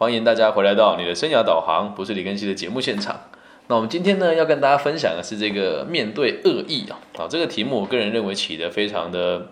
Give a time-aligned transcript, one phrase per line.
[0.00, 3.20] 欢迎大家回来到你的生涯导航，不是李根熙的节目现场。
[3.66, 9.48] 那我们今天呢，要跟大家分享的是这个面对恶意啊，啊，这个题目我个人认为起的非常的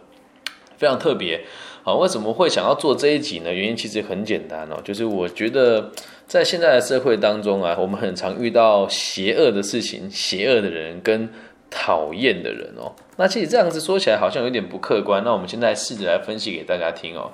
[0.78, 1.44] 非常特别。
[1.84, 3.52] 啊，为什么会想要做这一集呢？
[3.52, 5.92] 原因其实很简单哦，就是我觉得
[6.26, 11.28] 在现在的社会当中啊，我们很常遇到邪恶的事情、邪恶的人跟
[11.68, 12.90] 讨厌的人哦。
[13.18, 15.22] 那其实这样子说起来好像有点不客观。
[15.22, 17.32] 那我们现在试着来分析给大家听哦。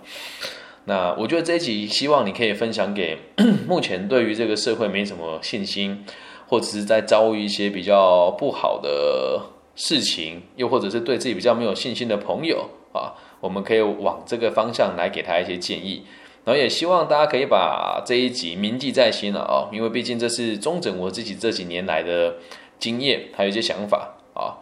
[0.87, 3.19] 那我觉得这一集希望你可以分享给
[3.67, 6.05] 目前对于这个社会没什么信心。
[6.47, 9.41] 或者是在遭遇一些比较不好的
[9.75, 16.05] 事情，又或者是对自己比较没有信心的朋友啊，我们可以往这个方向来给他一些建议。
[16.45, 22.35] 然后也希望大家可以把这一集铭记在心了啊，因为毕竟这是中整我自己这几年来的
[22.79, 24.61] 经验，还有一些想法啊。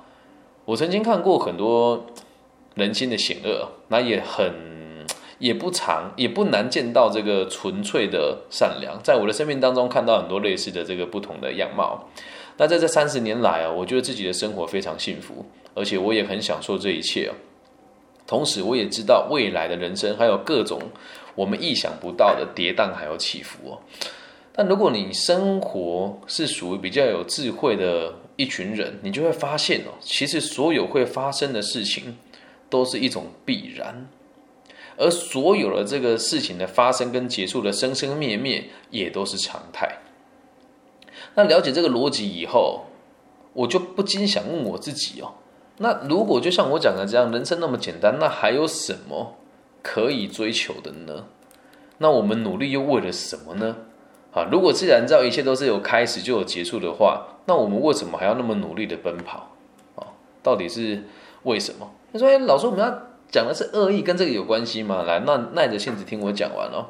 [0.64, 2.06] 我曾经看过很多
[2.76, 4.91] 人心的险恶，那也很。
[5.42, 12.08] 也不长，也不难见到这个纯粹的善良，在我的生命当中看到很多类似的这个不同的样貌。
[12.58, 17.28] 那在这三十年来啊，我觉得自己的生活非常幸福，而且我也很享受这一切。
[18.24, 20.80] 同时，我也知道未来的人生还有各种
[21.34, 23.78] 我们意想不到的跌宕还有起伏哦。
[24.52, 32.16] 但如果你生活是属于比较有智慧的一群人，你就会发现哦，其实所有会发生的事情
[32.70, 34.06] 都是一种必然。
[34.96, 39.98] 而所有的这个事情的发生跟结束的生生灭灭，也都是常态。
[41.34, 42.84] 那了解这个逻辑以后，
[43.52, 45.34] 我就不禁想问我自己哦：
[45.78, 49.36] 那如果就像我讲的这样，人生那么简单，那还有什么
[49.82, 51.26] 可以追求的呢？
[51.98, 53.76] 那我们努力又为了什么呢？
[54.32, 59.54] 啊，如果自然造一切都是有开始就有结束的话，那我们为什么还要那么努力的奔跑？
[59.96, 60.06] 啊，
[60.42, 61.04] 到底是
[61.44, 61.90] 为什么？
[62.12, 63.02] 他说：“哎，老师，我们要。”
[63.32, 65.02] 讲的是恶意，跟这个有关系吗？
[65.04, 66.86] 来，那耐着性子听我讲完哦。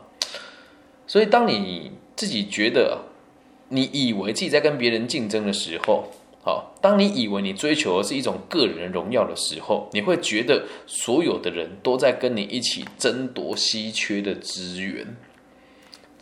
[1.06, 3.02] 所以，当你自己觉得
[3.68, 6.08] 你以为自己在跟别人竞争的时候，
[6.44, 15.16] 好，当你以为你追求的是一种个人荣耀的时候，你会觉得所有的人都在跟你一起争夺稀缺的资源，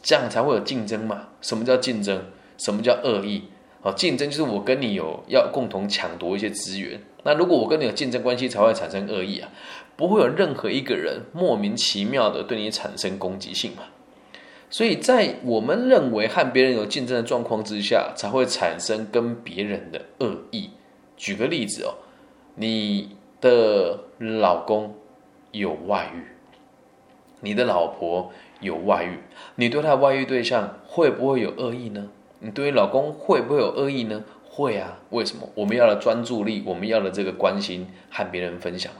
[0.02, 1.28] 这样才会有竞争嘛？
[1.40, 2.26] 什么叫竞争？
[2.58, 3.44] 什么叫恶意？
[3.80, 7.00] 好，竞争就是我跟你有要共同抢夺一些资源。
[7.22, 9.48] 那如果我跟你有竞争关系，才会产生恶意啊。
[10.00, 13.82] 不会有任何一个人莫名其妙的对你产生攻击性嘛？
[14.70, 20.70] 所以在我们认为和别人有竞争的状况之下，才会产生跟别人的恶意。
[21.18, 21.92] 举个例子哦，
[22.54, 24.94] 你的老公
[25.50, 26.24] 有外遇，
[27.40, 29.18] 你的老婆有外遇，
[29.56, 32.08] 你对他外遇对象会不会有恶意呢？
[32.38, 34.24] 你对于老公会不会有恶意呢？
[34.48, 35.46] 会啊，为什么？
[35.54, 38.90] 我们要的专注力，我们要的这个关心和别人分享？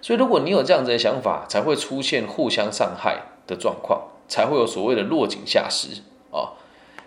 [0.00, 6.52] 所以，如果你有这样子的想法，才会出现互相伤害的状况，才会有所谓的落井下石啊。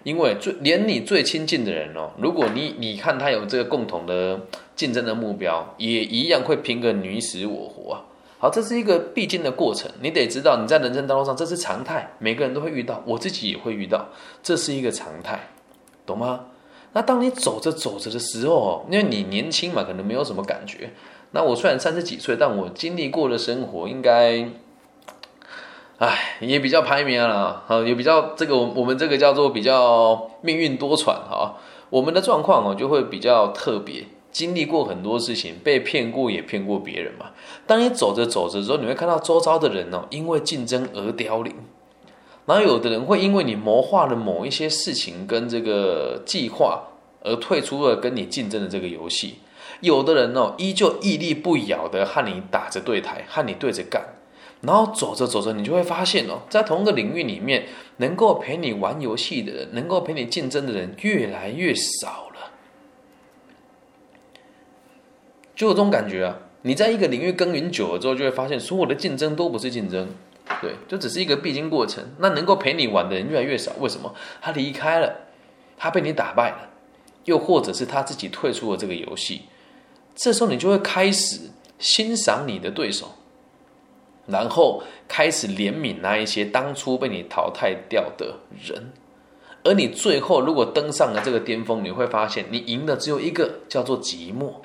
[0.03, 4.39] 因为最连你最亲近的人哦，如果你你看他有这个共同的
[4.75, 8.01] 竞争的目标，也一样会拼个你死我活啊。
[8.39, 14.07] 好，这是一个必经的过程，你得知道你在人生道路上这是常态，每个人都会遇到，我自己也会遇到，
[14.41, 15.49] 这是一个常态，
[16.05, 16.45] 懂吗？
[16.93, 20.89] 那当你走着走着的时候，因为你年轻嘛，可能没有什么感觉。
[21.31, 24.49] 那我虽然三十几岁，但我经历过的生活应该，
[25.99, 31.57] 唉，也比较排名了啊，也比较这个我我们这个叫做比较命运多舛哈。
[31.91, 37.27] 我们的状况哦就会比较特别，经历过很多事情，被骗过也骗过别人嘛。
[37.67, 41.53] 当你走着走着之后，你会看到周遭的人哦，因为竞争而凋零，
[42.45, 46.83] 然后有的人会因为你谋划了某一些事情跟这个计划
[47.23, 49.35] 而退出了跟你竞争的这个游戏。
[49.81, 54.03] 有的人哦，依旧屹立不摇的和你打着对台，和你对着干，
[54.61, 62.51] 然后走着走着，你就会发现哦，在同一个领域里面，能够陪你玩游戏的人，能够陪你竞争的人越来越少了，
[65.55, 66.37] 就有这种感觉啊！
[66.63, 70.09] 你在一个领域耕耘久了之后，就会发现所有的竞争都不是竞争，
[70.61, 72.03] 对，就只是一个必经过程。
[72.17, 74.13] 那能够陪你玩的人越来越少，为什么？
[74.41, 75.15] 他离开了，
[75.77, 76.69] 他被你打败了，
[77.23, 79.43] 又或者是他自己退出了这个游戏。
[80.21, 81.39] 这时候你就会开始
[81.77, 83.11] 欣赏你的对手，
[84.27, 88.91] 然后开始怜悯那一些当初被你淘汰掉的人，
[89.63, 94.55] 而你最后如果登上了这个巅峰，你会发现你赢的只有一个，叫做寂寞。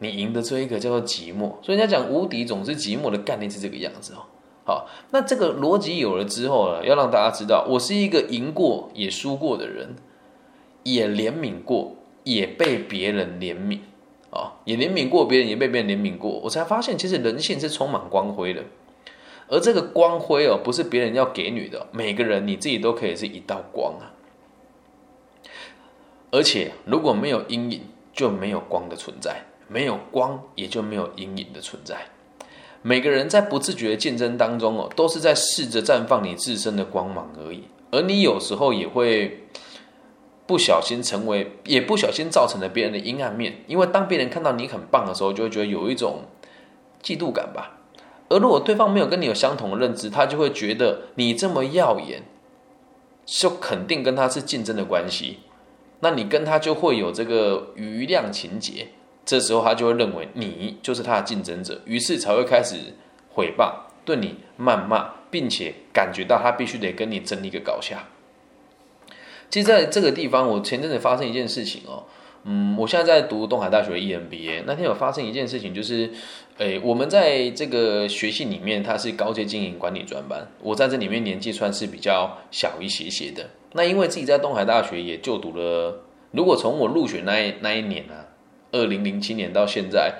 [0.00, 4.26] 你赢的这一个叫做寂寞，所以人家讲无敌总是寂寞的概念是这个样子哦。
[4.64, 9.94] 好，那这个逻辑有了之后呢，要让大家知道，我是一个赢过也输过的人，
[10.82, 11.94] 也怜悯过。
[12.28, 13.78] 也被别人怜悯
[14.30, 16.30] 啊，也怜悯过别人，也被别人怜悯过。
[16.40, 18.62] 我才发现，其实人性是充满光辉的。
[19.48, 24.12] 而这个光辉哦，不是别人要给你的，每个人你自己都可以是一道光啊。
[26.30, 27.80] 而且如果没有阴影，
[28.12, 29.32] 就没有光的存在；
[29.66, 31.96] 没有光，也就没有阴影的存在。
[32.82, 37.64] 每个人在不自觉的竞争当中哦，都是在试着绽放你自身的光芒而已。
[37.90, 39.44] 而你有时候也会
[40.48, 43.62] 不小心成为，也不小心造成了别人的阴暗面。
[43.66, 46.22] 因为当别人看到你很棒的时候，就会觉得有一种
[47.02, 47.80] 嫉妒感吧。
[48.30, 52.22] 而如果对方没有跟你有相同的认知，他就会觉得你这么耀眼，
[53.26, 55.40] 就肯定跟他是竞争的关系。
[56.00, 58.88] 那你跟他就会有这个余量情节，
[59.26, 62.94] 这时候他就会认为你就是他的竞争者，于是才会开始
[63.28, 63.70] 毁谤、
[64.06, 68.04] 对你谩骂，并且感觉到他必须得跟你争一个高下。
[69.50, 72.04] 其实在这个地方，我前阵子发生一件事情哦。
[72.44, 74.62] 嗯，我现在在读东海大学 EMBA。
[74.64, 76.10] 那天有发生一件事情，就是，
[76.58, 80.46] 诶，我们在这个学系里面，它是高阶经营管理专班。
[80.62, 83.44] 我在这里面年纪算是比较小一些些的。
[83.72, 86.00] 那因为自己在东海大学也就读了，
[86.30, 88.24] 如果从我入学那一那一年啊，
[88.72, 90.14] 二零零七年到现在，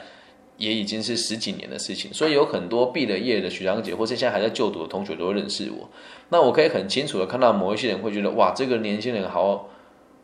[0.58, 5.88] 也已经是十几年的事情，所以有很多毕了业的学长姐，或是现在还在就读的同学都会认识我。
[6.28, 9.70] 那我可以很清楚的看到，某一些人会觉得，哇，这个年轻人好。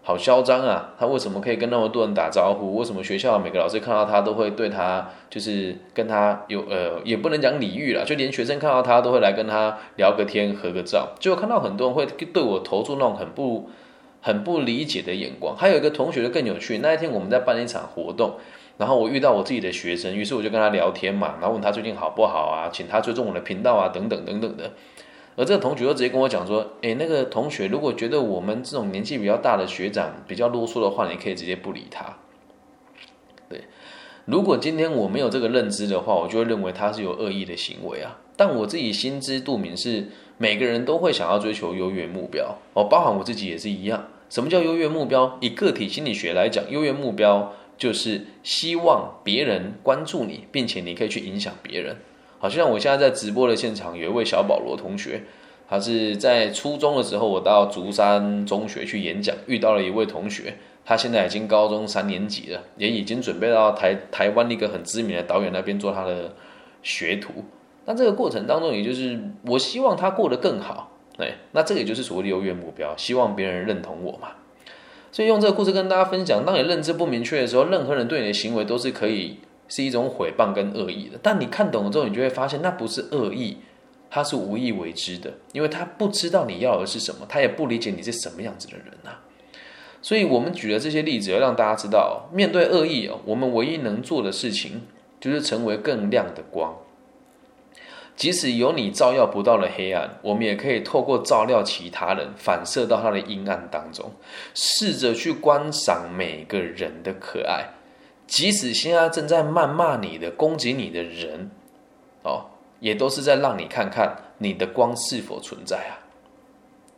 [0.06, 0.92] 好嚣张啊！
[0.98, 2.76] 他为什么可以跟那么多人打招呼？
[2.76, 11.14] 为什么学校每个老师看到他都会对他，就是跟他有呃，也不能讲礼遇了，就连学生看到他都会来跟他聊个天、合个照。
[11.18, 13.70] 就看到很多人会对我投注那种很不、
[14.20, 15.56] 很不理解的眼光。
[15.56, 18.34] 还有一个同学就更有趣，那一天我们在办一场活动，
[18.76, 24.72] 然后我遇到我自己的学生，于是我就跟他聊天嘛，然后问他最近好不好啊，请他追踪我的频道啊，等等等等的。
[25.36, 32.18] 而这个同学又直接跟我讲说：“诶，那个同学，如果觉得我们这种年纪比较大的学长比较啰嗦的话，你可以直接不理他。
[33.48, 33.62] 对，
[34.26, 38.18] 如果今天我没有这个认知的话，我就会认为他是有恶意的行为啊。
[38.36, 44.06] 但我自己心知肚明，是每个人都会想要追求优越目标哦，包含我自己也是一样。
[44.30, 45.36] 什么叫优越目标？
[45.40, 51.96] 以个体心理学来讲，优越目标就是希望别人关注你，并且你可以去影响别人。”
[52.38, 55.22] 好像我现在在直播的现场，有一位小保罗同学，
[55.66, 66.34] 他是在初中的时候，我到竹山中学去演讲，遇到了一位同学，他现在已经高中三年级了，也已经准备到台台湾一个很知名的导演那边做他的
[66.82, 67.32] 学徒。
[67.86, 74.28] 那这个过程当中，也就是我希望他过得更好，对，那这个也就是所谓的优越目标，希望别人认同我嘛。
[75.14, 79.38] 所以用这个故事跟大家分享，当你认知不明确的时候，任何人对你的行为都是可以。
[79.66, 83.56] 是一种毁谤跟恶意的，但你看懂了之后，你就会发现那不是恶意，
[84.10, 89.12] 他是无意为之的，因为他不知道你要的是什么，他也不理解你是什么样子的人呐。
[90.02, 94.82] 所以，我们举的这些例子，要让大家知道，面对恶意哦，我们唯一能做的事情，
[95.18, 96.76] 就是成为更亮的光。
[98.16, 104.12] 即使有你照耀不到的黑暗，我们也可以透过照料其他人，反射到他的阴暗当中，
[104.54, 107.70] 试着去观赏每个人的可爱。
[108.26, 111.50] 即使现在正在谩骂你的、攻击你的人，
[112.22, 112.46] 哦，
[112.80, 116.00] 也都是在让你看看你的光是否存在啊，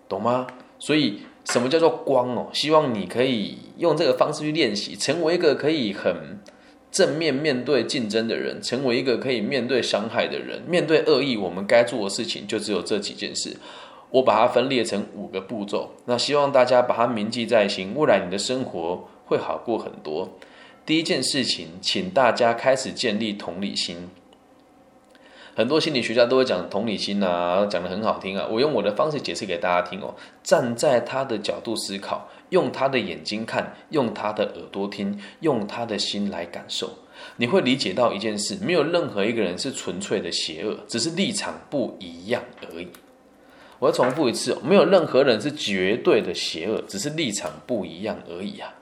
[0.08, 0.46] 懂吗？
[0.78, 2.48] 所以，什么叫做光哦？
[2.52, 6.38] 希望你可以用这个方式去练习，成为一个可以很
[6.96, 10.62] 正面面对竞争的人，成为一个可以面对伤害的人。
[10.66, 13.54] 面对恶意，我们该做的事情就只有这几件事。
[14.10, 20.38] 我把它分裂成五个步骤，那希望大家把它铭记在心，未来你的生活会好过很多。
[20.86, 24.08] 第一件事情，请大家开始建立同理心。
[25.56, 28.46] 很多心理学家都会讲同理心啊，讲的很好听啊。
[28.50, 30.14] 我用我的方式解释给大家听哦。
[30.42, 36.90] 站在他的角度思考，用他的眼睛看，用他的耳朵听，用他的心来感受，
[37.36, 42.88] 你会理解到一件事：没有任何一个人是纯粹的邪恶，只是立场不一样而已。
[43.78, 48.74] 我要重复一次，没有任何人是绝对的邪恶，只是立场不一样而已啊。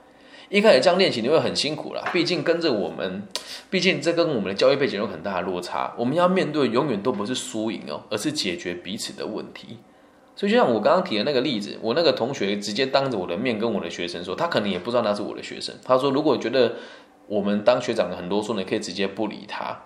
[0.55, 3.23] 一开始这样练习你会很辛苦啦，毕竟跟着我们，
[3.69, 5.93] 毕竟这跟我们的教育背景有很大的落差。
[5.97, 9.79] 我们要面对永远都不是输赢哦，而是解决彼此的问题。
[10.33, 15.75] 所以就像我刚刚提的那个例子，我那个同学直接当着我的面跟我的学生说，他可能也不知道那是我的学生。
[15.83, 16.75] 他说，如果觉得
[17.27, 19.77] 我们当学长的很多说，你可以直接不理他。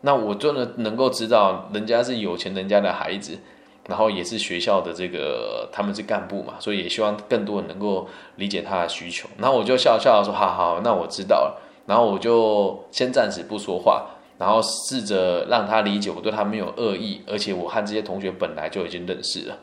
[0.00, 3.38] 那我真的能够知道，人家是有钱人家的孩子。
[3.86, 9.28] 然后也是学校的这个，他们是干部嘛，所以也希望更多人能够理解他的需求。
[9.38, 14.06] 然后我就笑笑说：“好好，那我知道了。”然后我就先暂时不说话，
[14.38, 19.58] 然后试着让他理解我对他没有恶意，而且我和这些同学本来就已经认识了，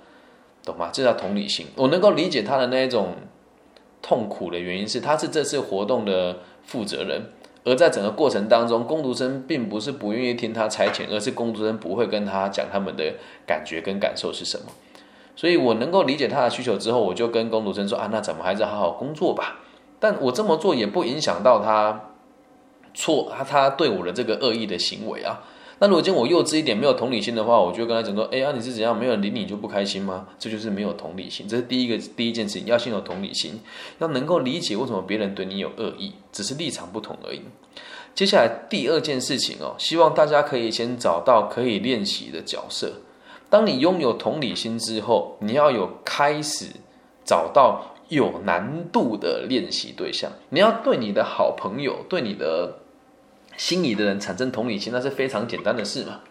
[0.63, 0.91] 懂吗？
[0.93, 1.65] 这叫同理心。
[1.75, 3.15] 我能够理解他的那一种
[4.03, 7.19] 痛苦的原因是，他是这次活动的负责人，
[7.63, 13.13] 而在整个过程当中，工读生并不是不愿意听他差遣，而是工读生不会跟他讲他们的
[13.45, 14.65] 感觉跟感受是什么。
[15.35, 19.59] 所以我能够理解他的需求之后，我就跟工读生说啊，那咱们还是好好工作吧。
[19.99, 22.09] 但我这么做也不影响到他
[22.93, 25.43] 错他他对我的这个恶意的行为啊。
[25.81, 30.27] 那如果今天我幼稚一点，没有同理心的话，我就跟他讲说，哎呀，你是怎样，没有人理你就不开心吗？
[30.37, 31.47] 这就是没有同理心。
[31.47, 33.59] 这是第一个第一件事情，要先有同理心，
[33.97, 37.41] 要能够理解为什么别人对你有恶意，只是立场不同而已。
[38.13, 42.93] 接下来第二件事情哦，希望大家可以先找到可以练习的角色。
[43.49, 46.67] 当你拥有同理心之后，你要有开始
[47.25, 50.31] 找到有难度的练习对象。
[50.49, 52.80] 你要对你的好朋友，对你的
[53.57, 56.21] 心仪的人产生同理心，那是非常简单的事嘛，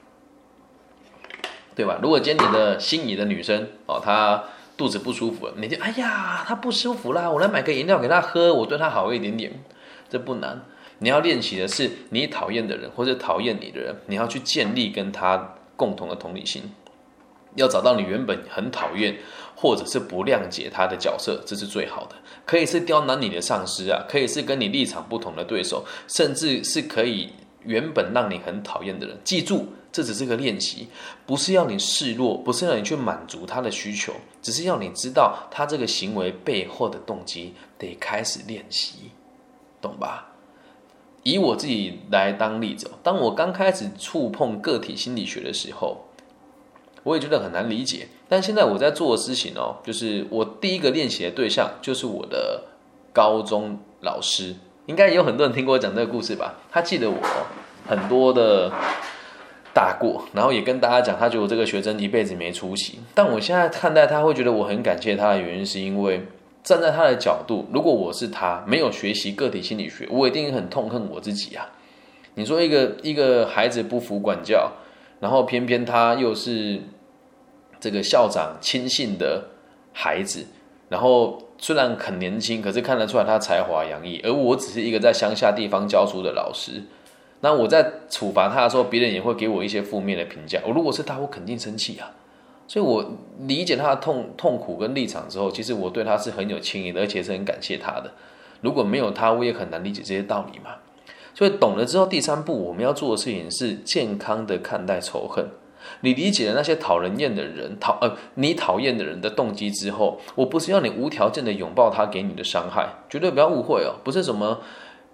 [1.75, 1.99] 对吧？
[2.03, 4.45] 如果今天你的心仪的女生哦，她
[4.77, 9.62] 肚子不舒服了，你就哎呀，她不舒服啦，我来买个饮料给她喝，我对她好一点点，
[10.09, 10.62] 这不难。
[11.03, 16.73] 你要练习的是你讨厌的人或者讨厌你的人，你要去建立跟他共同的同理心。
[17.55, 19.17] 要找到你原本很讨厌
[19.61, 22.17] 或者是不谅解他的角色，这是最好的。
[22.47, 27.29] 可以是刁难你的上司啊，可以是跟你立场不同的对手，甚至是可以
[27.64, 29.19] 原本让你很讨厌的人。
[29.23, 30.88] 记住，这只是个练习，
[31.26, 39.11] 不是要你示弱，不是让你去满足他的需求，只是要你知道他这个行为背后的动机，得开始练习，
[39.83, 40.29] 懂吧？
[41.23, 46.07] 以我自己来当例子，当我刚开始触碰个体心理学的时候。
[47.02, 52.64] 我也觉得很难理解，但现在我在做的事情哦，就是我第一个练习的对象就是我的
[53.12, 54.54] 高中老师，
[54.85, 56.57] 应该也有很多人听过我讲这个故事吧？
[56.71, 57.16] 他记得我
[57.88, 58.71] 很多的
[59.73, 62.99] 大过，然后也跟大家讲，他觉得我这个学生一辈子没出息。
[63.14, 66.26] 但我现在看待他会觉得我很感谢他的原因，是因为
[66.62, 71.71] 站在他的角度，如果我是他，没有学习个体心理学，我一定很痛恨我自己啊！
[72.35, 74.73] 你说一个一个孩子不服管教。
[75.21, 76.81] 然后偏偏他又是
[77.79, 79.45] 这个校长亲信的
[79.93, 80.47] 孩子，
[80.89, 86.83] 然后虽然很年轻，可是看得出来他才华洋溢，而我只是一个在乡下地方教书的老师。
[87.43, 90.61] 那我在处罚他的时候，别人也会给我一些负面的评价。
[90.67, 92.11] 我如果是他，我肯定生气啊。
[92.69, 93.05] 所以我
[93.41, 98.12] 理解他的痛痛苦跟立场之后，其实我对他是很有情谊的，而且是很感谢他的。
[98.61, 100.77] 如果没有他，我也很难理解这些道理嘛。
[101.35, 105.49] 所以懂了之后，第三步我们要做的事情是健康的看待仇恨。
[106.03, 114.61] 你理解了那些讨人厌的人，讨呃你讨厌的人的动机之后，我不是要你无条件的拥抱他给你的伤害，绝对不要误会哦，不是什么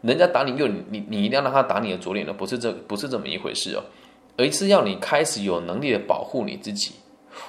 [0.02, 3.82] 人家打你右，你你一定要让他打你的左脸的，不是这不是这么一回事哦，
[4.36, 6.96] 而是要你开始有能力的保护你自己。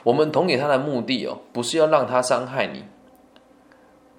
[0.04, 2.84] 我们捅给他的目的哦，不是要让他伤害你，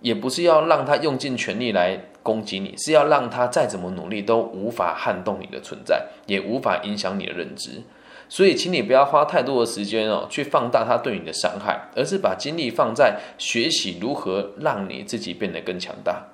[0.00, 2.00] 也不是要让他用尽全力来。
[2.20, 7.82] 攻击你是要让他再怎么努力都无法撼动你的存在，也无法影响你的认知。
[8.28, 16.26] 所以，请你不要花太多的时间哦，去放大他对你的伤害，而是把精力放在学习如何让你自己变得更强大。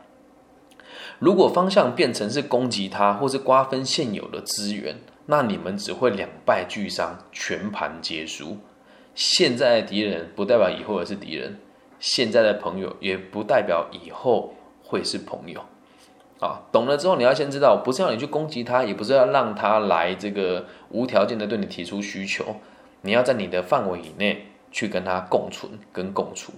[1.20, 8.58] 如果方向变成是攻击他，或是瓜分现有的资源，那你们只会两败俱伤，全盘皆输。
[9.14, 11.60] 现在的敌人不代表以后也是敌人，
[12.04, 15.62] 现在的朋友也不代表以后会是朋友。
[16.38, 22.56] 啊，懂了之后，你要先知道，不是要你去攻击他，也不是要让他来这个无条件的对你提出需求，
[23.00, 26.52] 你要在你的范围以内去跟他共存跟共处。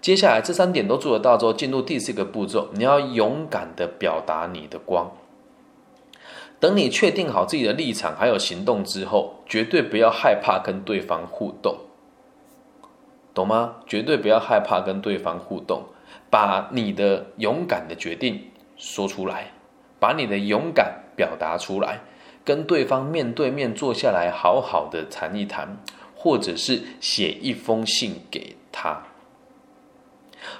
[0.00, 5.12] 接下来这三点都做得到之后，进入第四个步骤，你要勇敢的表达你的光。
[6.58, 11.78] 等你确定好自己的立场还有行动之后，绝对不要害怕跟对方互动，
[13.38, 13.76] 懂吗？
[13.86, 15.84] 绝对不要害怕跟对方互动，
[16.28, 18.50] 把你的勇敢的决定。
[18.76, 19.52] 说出来，
[19.98, 22.00] 把你的勇敢表达出来，
[22.44, 25.76] 跟对方面对面坐下来，好好的谈一谈，
[26.16, 29.02] 或者是写一封信给他。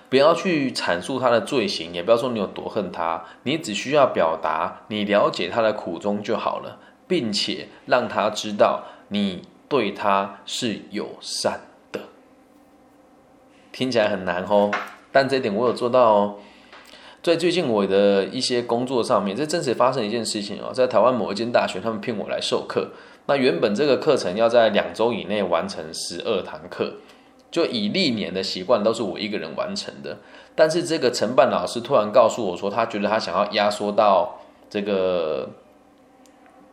[0.09, 11.68] 不要去阐述他的罪行，也不要说你有多恨他，你只需要表达你了解他的苦衷就好了，并且让他知道你对他是友善。
[13.79, 14.73] 听起来很难哦，
[15.13, 16.35] 但这一点我有做到哦。
[17.23, 22.89] 在最近我的一些工作上面，这真实发生一件事情哦，在台湾某一间大学，他们聘我来授课。
[23.27, 26.95] 那原本这个课程要在两周以内完成十二堂课，
[27.53, 30.17] 就以历年的习惯都是我一个人完成的。
[30.57, 35.49] 但是这个承办老师突然告诉我说，他觉得他想要压缩到这个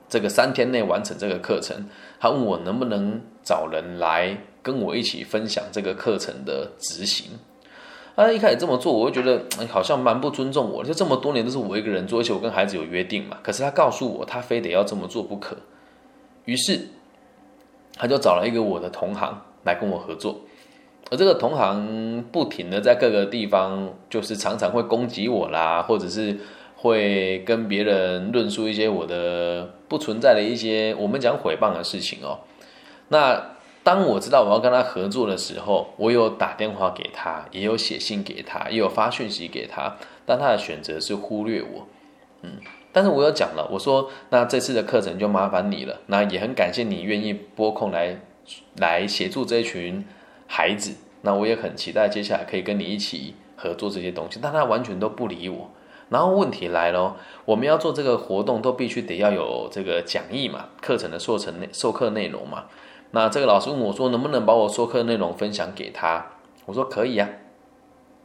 [0.08, 1.86] 这个三天内完成这个课程，
[2.20, 7.28] 他问我能不能找人来跟我一起分享这个课程的执行。
[8.16, 10.84] 他一开始这么做，我会觉得好像蛮不尊重我。
[10.84, 13.38] 就这么多年都是我一个人做，而且我跟孩子有约定嘛。
[13.44, 15.58] 可是他告诉我，他非得要这么做不可。
[16.46, 16.88] 于是
[17.96, 20.40] 他就找了一个我的同行来跟我合作。
[21.12, 26.40] 而这个同行不停的在各个地方，就是常常会攻击我啦，或者是
[26.76, 32.40] 会跟别人论述一些我的不存在的一些我们讲诽谤的事情哦。
[33.10, 33.52] 那。
[33.86, 41.86] 当我知道我要跟他合作的时候，我有打电话给他，也有写信给他，也有发讯息给他，但他的选择是忽略我。
[42.42, 42.54] 嗯，
[42.92, 48.20] 但是我有讲了，我说那这次的课程就麻烦你了，那也很感谢你愿意拨空来
[48.78, 50.04] 来协助这群
[50.48, 55.70] 孩子，那我也很期待接下来可以跟你一起合作这些东西，但他完全都不理我。
[56.10, 62.66] 然后问题来了，我们要做这个活动，都必须得要有这个讲义嘛，课程的授成内授课内容嘛。
[63.12, 66.26] 那这个老师问我说：“能不能把我说课内容分享给他？”
[66.66, 67.30] 我说：“可以啊。”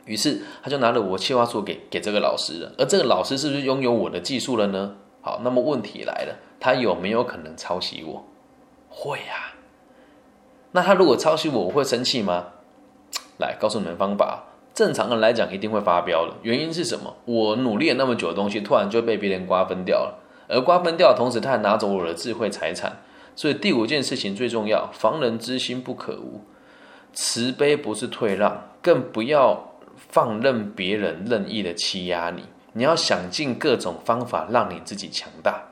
[0.05, 2.73] 于是他就拿了我计划书给给这个老师了。
[2.79, 4.97] 而这个老师是不是拥有我的技术了呢？
[5.23, 8.25] 好，那么问题来了，他有没有可能抄袭我？
[8.89, 9.55] 会啊。
[10.73, 12.47] 那他如果抄袭我，我会生气吗？
[13.39, 14.45] 来告诉你们方法。
[14.75, 16.35] 正常的来讲，一定会发飙的。
[16.43, 17.17] 原因是什么？
[17.25, 20.19] 我努力了那么久的东西，突然就被别人瓜分掉了。
[20.49, 23.03] 而瓜分掉的同时，他还拿走我的智慧财产。
[23.37, 26.41] 所以第五件事情最重要，防人之心不可无。
[27.13, 32.45] 慈悲不是退让，更不要放任别人任意的欺压你。
[32.73, 35.65] 你要想尽各种方法让你自己强大。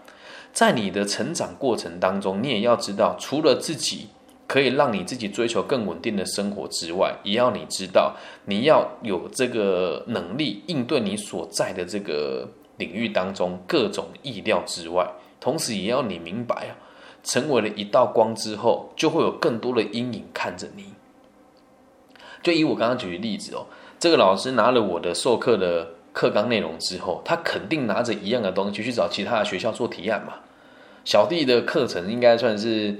[0.52, 4.09] 在你的成长过程当中，你也要知道，除了自己
[4.49, 15.07] 可以让你自己追求更稳定的生活之外，也要你知道，你要有这个能力应对你所在的这个领域当中各种意料之外。
[15.38, 16.75] 同时，也要你明白啊。
[17.25, 20.95] 成为了一道光之后，就会有更多的阴影看着你。
[22.43, 23.67] 就以我刚刚举的例子哦，
[23.99, 30.35] 这个老师拿了我的授课的课纲内容之后，他肯定拿着一样的东西去找其他的学校做提案嘛。
[31.05, 32.97] 小弟的课程应该算是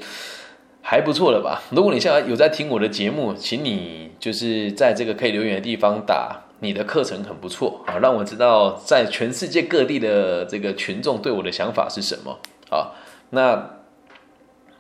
[0.91, 1.61] 还不错了吧？
[1.71, 12.39] 如果你现在有在听我的节目，请你就是在这个可以留言的地方打你的课程很不错啊，让我知道在全世界各地的这个群众对我的想法是什么
[12.71, 12.93] 啊？
[13.31, 13.71] 那。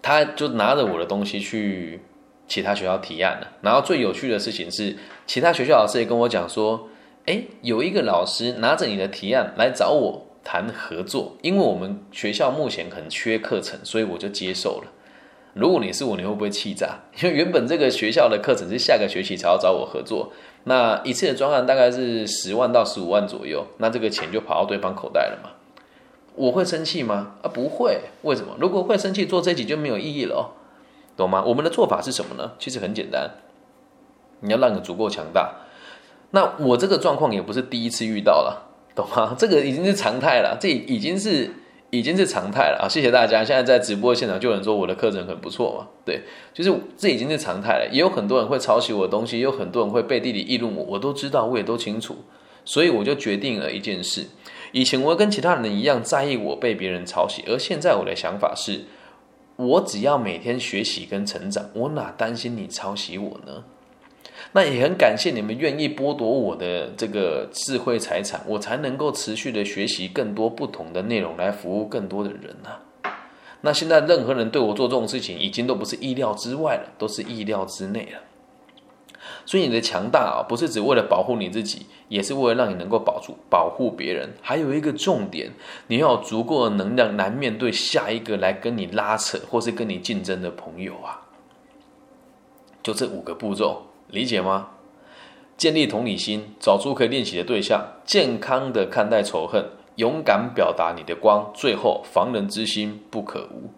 [0.01, 2.01] 他就拿着我的东西去
[2.47, 6.89] 其他学校提案了，然后最有趣的事情是，其他学校老师也跟我讲说，
[7.27, 14.93] 哎，有一个老师拿着你的提案来找我谈合作，因为我们学校目前很缺课程，所以我就接受了。
[15.59, 17.01] 如果你是我，你会不会气炸？
[17.21, 20.33] 因为原本这个学校的课程是下个学期才要找我合作，
[20.65, 25.51] 那一次的专案大概是十万到十五万左右，那这个钱就跑到对方口袋了嘛。
[26.37, 27.35] 我会生气吗？
[27.43, 28.01] 啊，不会。
[28.23, 28.55] 为什么？
[28.61, 30.43] 如果会生气，做这集就没有意义了哦，
[31.17, 31.43] 懂吗？
[31.45, 32.53] 我们的做法是什么呢？
[32.61, 33.29] 其实很简单，
[34.41, 35.57] 你要让你足够强大。
[36.31, 39.35] 那我这个状况也不是第一次遇到了，懂吗？
[39.37, 41.51] 这个已经是常态了，这已经是
[41.91, 42.89] 已经是常态了啊！
[42.89, 43.43] 谢谢大家。
[43.43, 46.21] 现在在直播现场就有人说我的课程很不错嘛，对，
[46.53, 47.89] 就是这已经是常态了。
[47.91, 52.17] 也有很多人会抄袭我的东西，也有很多人会背地里议论我，我都知道，我也都清楚，
[52.65, 54.27] 所以我就决定了一件事。
[54.73, 58.83] 以前我跟其他人一样在意我被别人抄袭，而现在我的想法是，
[59.57, 63.65] 我只要每天学习跟成长，我哪担心你抄袭我呢？
[64.53, 72.81] 那也很感谢你们愿意剥夺我的这个智慧财产，我才能够持续的学习更多不同的内容来服务更多的人啊。
[73.61, 78.21] 那现在任何人对我做这种事情，已经都不是意料之外了，都是意料之内了。
[79.45, 84.33] 所以你的强大啊，不是只为了保护你自己，也是为了让你能够保住、保护别人。
[84.41, 85.51] 还有一个重点，
[85.89, 91.27] 你要有足够的能量来面对下一个来跟你拉扯或是跟你竞争的朋友啊。
[92.83, 94.69] 就这五个步骤，理解吗？
[95.57, 99.65] 建立同理心，找出可以练习的对象，健康的看待仇恨，
[99.97, 103.71] 勇敢表达你的光，最后防人之心不可无。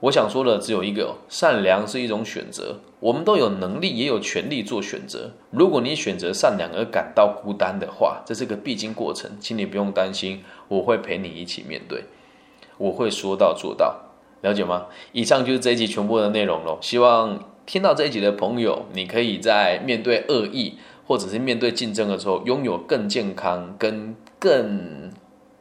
[0.00, 2.80] 我想说的只有一个：善良是一种选择。
[2.98, 5.30] 我们都有能力，也有权利做选择。
[5.50, 12.04] 如果你选择善良而感到孤单的话，这是个必经过程，请你不用担心，我会陪你一起面对，
[12.78, 13.94] 我会说到做到，
[14.40, 14.86] 了解吗？
[15.12, 16.78] 以上就是这一集全部的内容喽。
[16.80, 25.10] 希望听到这一集的朋友，你可以在面对恶意或者是面对竞争的时候，拥有更健康、跟更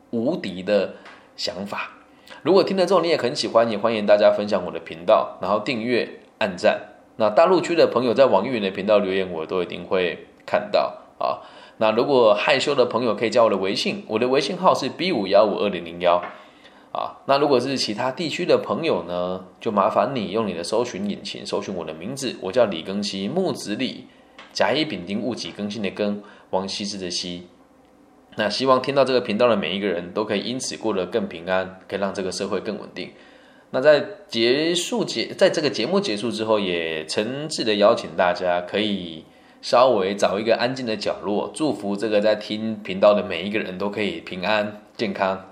[0.10, 0.96] 无敌的
[1.36, 1.92] 想法。
[2.42, 6.82] 如果听了之后你也很喜欢，也欢迎大家分享我的频道，然后订阅、按赞。
[7.18, 11.46] 那大陆区的朋友在网易云的频道留言，我都一定会看到啊。
[11.78, 16.24] 那如果害羞的朋友可以加我的微信，我的微信号是 B 五幺五二零零幺
[16.92, 17.22] 啊。
[17.26, 24.08] 那如果是其他地区的朋友呢，就麻烦你用你的搜寻引擎搜寻我的名字，我叫李庚希，木子李，
[24.54, 26.18] 甲乙丙丁戊己庚辛的庚，
[26.50, 27.44] 王羲之的羲。
[28.38, 33.12] 那希望听到这个频道的每一个人都可以因此过得更平安，可以让这个社会更稳定。
[33.72, 39.26] 那在结束节，在这个节目结束之后，也诚挚的邀请大家可以
[39.62, 45.51] 稍微找一个安静的角落，祝福这个在听频道的每一个人都可以平安、健康、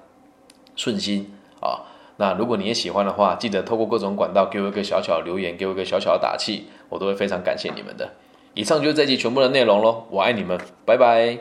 [0.79, 1.83] 顺心啊。
[2.15, 8.09] 那如果你也喜欢的话，记得透过各种管道给我一个小小的留言，给我一个小小的打气，我都会非常感谢你们的。
[8.53, 11.39] 以上就是这期全部的内容喽，我爱你们，拜拜。